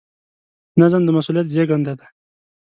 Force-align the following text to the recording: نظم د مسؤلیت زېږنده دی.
نظم 0.79 1.01
د 1.05 1.09
مسؤلیت 1.17 1.47
زېږنده 1.53 1.93
دی. 1.99 2.07